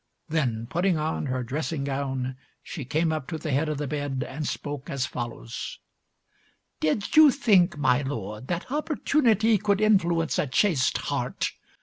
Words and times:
Then, 0.29 0.65
putting 0.67 0.97
on 0.97 1.27
her 1.27 1.43
dressing 1.43 1.83
gown, 1.83 2.35
she 2.63 2.85
came 2.85 3.11
up 3.11 3.27
to 3.27 3.37
the 3.37 3.51
head 3.51 3.69
of 3.69 3.77
the 3.77 3.85
bed 3.85 4.25
and 4.27 4.47
spoke 4.47 4.89
as 4.89 5.05
follows 5.05 5.77
"Did 6.79 7.15
you 7.15 7.29
think, 7.29 7.77
my 7.77 8.01
lord, 8.01 8.47
that 8.47 8.71
opportunity 8.71 9.59
could 9.59 9.79
influence 9.79 10.39
a 10.39 10.47
chaste 10.47 10.97
heart? 10.97 11.51